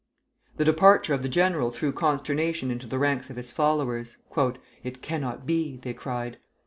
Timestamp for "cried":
5.93-6.39